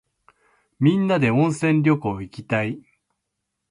[0.79, 2.81] みんなで温泉旅行いきたい。